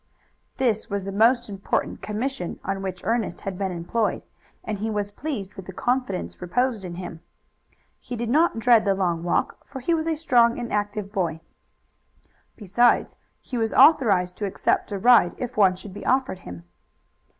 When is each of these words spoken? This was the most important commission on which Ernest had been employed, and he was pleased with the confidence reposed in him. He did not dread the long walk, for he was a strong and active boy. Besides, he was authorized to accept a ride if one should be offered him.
This 0.57 0.89
was 0.89 1.05
the 1.05 1.11
most 1.11 1.47
important 1.47 2.01
commission 2.01 2.59
on 2.63 2.81
which 2.81 3.03
Ernest 3.03 3.41
had 3.41 3.55
been 3.55 3.71
employed, 3.71 4.23
and 4.63 4.79
he 4.79 4.89
was 4.89 5.11
pleased 5.11 5.53
with 5.53 5.67
the 5.67 5.73
confidence 5.73 6.41
reposed 6.41 6.83
in 6.83 6.95
him. 6.95 7.19
He 7.99 8.15
did 8.15 8.27
not 8.31 8.57
dread 8.57 8.83
the 8.83 8.95
long 8.95 9.21
walk, 9.21 9.63
for 9.63 9.79
he 9.79 9.93
was 9.93 10.07
a 10.07 10.15
strong 10.15 10.57
and 10.57 10.73
active 10.73 11.11
boy. 11.11 11.39
Besides, 12.55 13.15
he 13.41 13.59
was 13.59 13.73
authorized 13.75 14.39
to 14.39 14.45
accept 14.47 14.91
a 14.91 14.97
ride 14.97 15.35
if 15.37 15.55
one 15.55 15.75
should 15.75 15.93
be 15.93 16.03
offered 16.03 16.39
him. 16.39 16.63